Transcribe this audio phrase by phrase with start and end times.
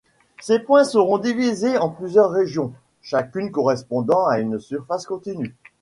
[0.39, 5.55] Ces points seront divisés en plusieurs régions, chacune correspondant à une surface continue.